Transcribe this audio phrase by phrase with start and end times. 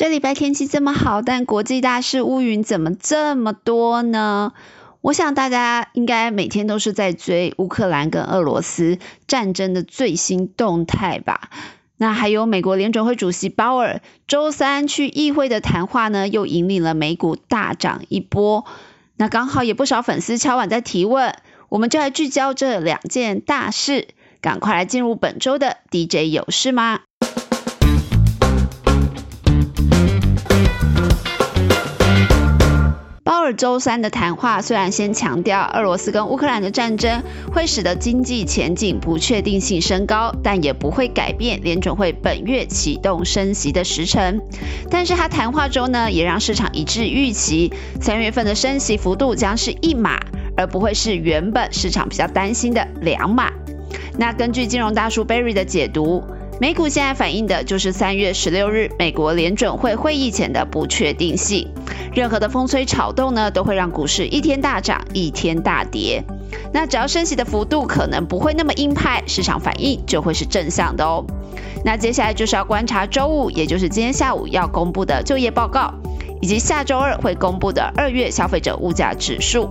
[0.00, 4.54] 这礼拜天气这么好，但国际大事乌云怎么这么多呢？
[5.02, 11.50] 我想大家应该每天都是在追乌克兰跟俄罗斯战争的最新动态吧？
[11.98, 18.64] 那还有美国联准会主席鲍尔周三去议会的谈话呢，又引领了美股大涨一波。
[19.18, 21.34] 那刚好也不少粉丝敲碗在提问，
[21.68, 24.08] 我们就来聚焦这两件大事，
[24.40, 27.00] 赶快来进入本周的 DJ 有事吗？
[33.52, 37.22] 周三的谈话虽然先强调俄罗斯跟乌克兰的战争
[37.52, 44.40] 会使得经济前景不确定性升高，但也不会改变联准会本月启动升息的时程。
[44.90, 50.18] 但是他谈话中呢，也让市场一致预期三月份的升息幅度将是一码，
[50.56, 53.50] 而不会是原本市场比较担心的两码。
[54.18, 56.22] 那根据金融大叔 Barry 的解读。
[56.60, 61.66] 美股现在反映的就是三月十六日美国联准会会议前的不确定性。
[62.14, 66.22] 任何的风吹草动呢，都会让股市一天大涨，一天大跌。
[66.70, 71.24] 那只要升息的幅度可能不会那么鹰派，市场反应就会是正向的哦。
[71.82, 75.94] 那接下来就是要观察周五，也就是今天下午要公布的就业报告，
[76.42, 79.70] 以及下周二会公布的二月消费者物价指数。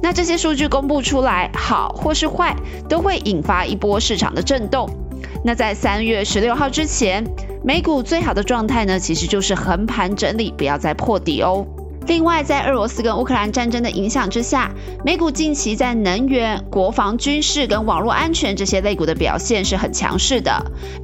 [0.00, 2.54] 那这些数据公布出来，好或是坏，
[2.88, 4.88] 都会引发一波市场的震动。
[5.44, 7.24] 那在三月十六号之前，
[7.64, 11.66] 美股最好的状态呢，其实就是横盘整理，不要再破底哦。
[12.06, 14.70] 另外，在俄罗斯跟乌克兰战争的影响之下，
[15.04, 20.50] 美股近期在能源、国防、军事跟网络安全这些类股的表现是很强势的。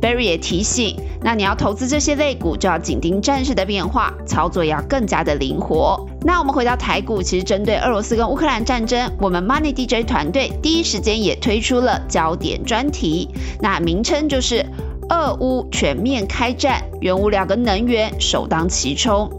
[0.01, 6.09] Barry 也提醒，那你要投资这些类股，就要紧盯战事的变化，操作要更加的灵活。
[6.27, 13.29] 那我们回到台股，其实针对俄罗斯跟乌克兰战争，我们 Money DJ 团队第一时间也推出了焦点专题，
[13.61, 14.65] 那名称就是
[15.11, 19.31] 俄乌全面开战，原物料跟能源首当其冲。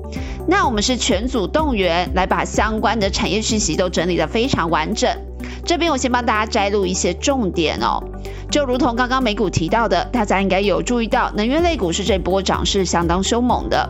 [0.48, 5.10] 那我们是全组动员来把相关的产业讯息都整理得非常完整。
[5.66, 8.04] 这边我先帮大家摘录一些重点哦，
[8.52, 13.90] 就如同刚刚美股提到的，大家应该有注意到，能源类股是这波涨势相当凶猛的。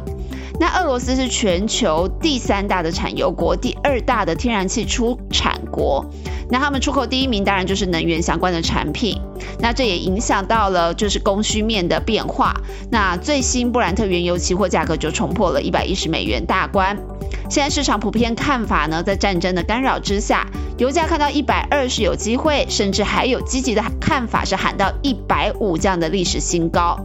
[0.60, 6.06] 那俄罗斯是全球第三大的产油国，第二大的天然气出产国。
[6.50, 9.20] 那他们出口第一名当然就是能源相关的产品。
[9.60, 12.54] 那这也影响到了就是供需面的变化。
[12.90, 16.98] 那最新布兰特原油期货价格就冲破了一百一十美元大关。
[17.50, 26.98] 现在市场普遍看法呢，在战争的干扰之下，油价看到一百二是有机会，甚至还有积极的看法是喊到一百五这样的历史新高。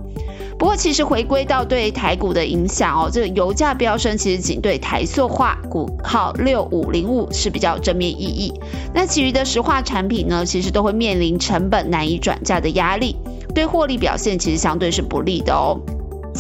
[0.61, 8.53] 不过，其实回归到对台股的影响哦，这个油价飙升其实仅对台塑化股号六五零五是比较正面意义。
[8.93, 13.17] 那其余的石化产品呢，其实都会面临成本难以转嫁的压力，
[13.55, 15.81] 对获利表现其实相对是不利的哦。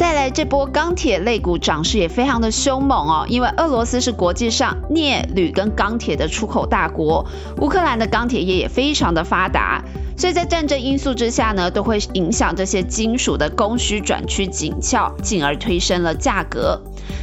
[0.01, 7.27] 再来这波钢铁类股涨势也非常的凶猛哦，因为俄罗斯是国际上镍、铝跟钢铁的出口大国，
[7.59, 9.85] 乌克兰的钢铁业也非常的发达。
[10.17, 16.81] 所以在战争因素之下呢，都会影响这些金属的供需转趋紧俏，进而推升了价格。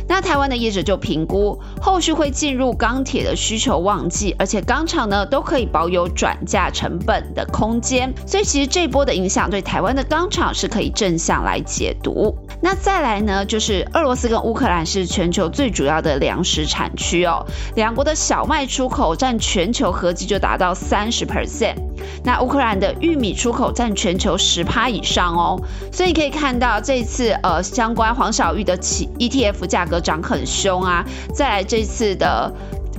[0.07, 8.13] 那台湾的业者就评估，后续会进入钢铁的需求旺季，而且钢厂呢都可以保有转嫁成本的空间。
[8.27, 12.37] 所以其实这波的影响对台湾的钢厂是可以正向来解读。
[12.59, 17.45] 那再来呢，就是俄罗斯跟乌克兰是全球最主要的粮食产区哦，
[17.75, 21.75] 两国的小麦出口占全球合计就达到三十 percent。
[22.23, 31.05] 那乌克兰的玉米出口占全球十趴以上哦，所以可以看到这次呃相关黄小玉的起 ETF 价格涨很凶啊。
[31.33, 32.51] 再来这次的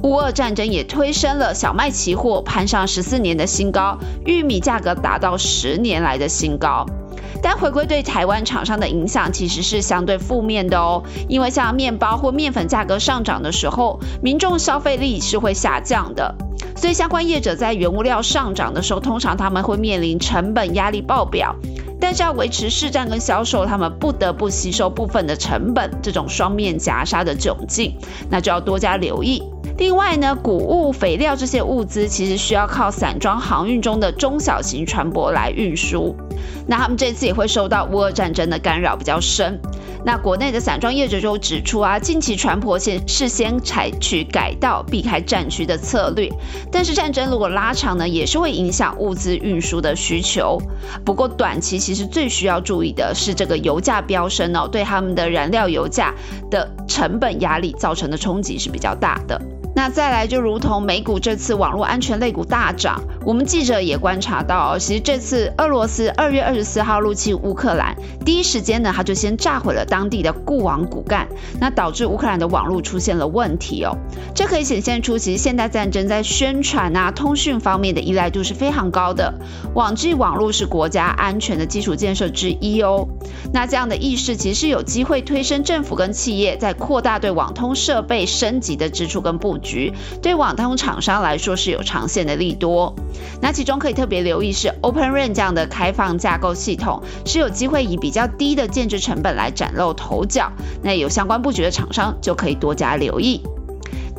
[0.04, 6.86] 乌俄战争也推升了小麦期货攀上十四年的新高，玉米价格达到十年来的新高。
[7.42, 16.34] 但回归对台湾厂商的影响其实是相对负面的哦，因为像面包或面粉价格上涨的时候，民众消费力是会下降的。
[16.76, 21.56] 所以相关业者在原物料上涨的时候，通常他们会面临成本压力爆表，
[22.00, 27.96] 但是要维持市占跟销售，他们不得不吸收部分的成本，这种双面夹杀的窘境，
[28.30, 29.42] 那就要多加留意。
[29.78, 36.16] 另外呢，谷物、肥料这些物资其实需要靠散装航运中的中小型船舶来运输，
[36.66, 39.60] 那他们这次也会受到乌俄战争的干扰比较深。
[40.04, 46.28] 那国内的散装业者就指出啊，近期船舶先事先采取改道避开战区的策略，
[46.72, 50.60] 但是战争如果拉长呢，也是会影响物资运输的需求。
[51.04, 56.14] 不过短期其实最需要注意的是这个油价飙升哦，对他们的燃料油价
[56.50, 59.40] 的成本压力造成的冲击是比较大的。
[59.78, 71.28] 那再来，就如同美股这次网络安全类股大涨，我们记者也观察到，其实这次俄罗斯二月二十四号入侵乌克兰，第一时间呢，他就先炸毁了当地的固网骨干，
[71.60, 73.96] 那导致乌克兰的网络出现了问题哦。
[74.34, 79.32] 这可以显现出，其实现代战争在宣传啊、通讯方面的依赖度是非常高的，
[79.76, 83.06] 网际网络是国家安全的基础建设之一哦。
[83.52, 89.67] 那这样的意识其实有机会推升政府跟企业在扩大对网通设备升级的支出跟布局。
[89.68, 89.92] 局
[90.22, 92.94] 对网通厂商来说是有长线的利多，
[93.42, 100.50] 那其中可以特别留意是 Open RAN 这样的开放架构系统是有机会以比较低的建制成本来崭露头角，
[100.82, 103.42] 那有相关布局的厂商就可以多加留意。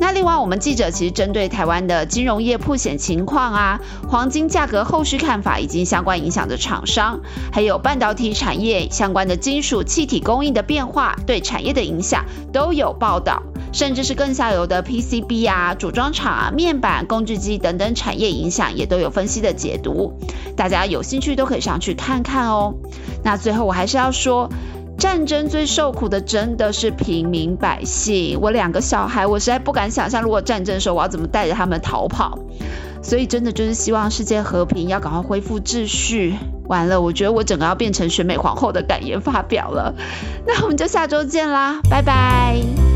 [0.02, 7.20] 那另外，我们记者其实针对台湾的金融业破险情况啊，黄金价格后续看法以及相关影响的厂商，
[7.52, 13.42] 还有半导体产业相关的金属气体供应的变化对产业的影响都有报道。
[13.72, 20.12] 甚至是更下游的 PCB 啊、组装厂啊、面板、工具机等等产业影响，也都有分析的解读。
[20.56, 22.74] 大家有兴趣都可以上去看看哦。
[23.22, 24.50] 那最后我还是要说，
[24.98, 28.38] 战争最受苦的真的是平民百姓。
[28.40, 32.38] 我两个小孩，我实在不敢想象，如果战争的时候我要怎么带着他们逃跑。
[33.02, 36.34] 所以真的就是希望世界和平，要赶快恢复秩序。
[36.66, 39.94] 完了，我觉得我整个要变成选美皇后的感言发表了。
[40.46, 42.89] 那我们就下周见啦，拜拜。